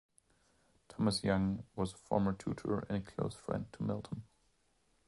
Thomas 0.87 1.23
Young 1.23 1.63
was 1.75 1.93
a 1.93 1.97
former 1.97 2.33
tutor 2.33 2.79
and 2.89 3.05
close 3.05 3.35
friend 3.35 3.67
to 3.73 3.83
Milton. 3.83 4.23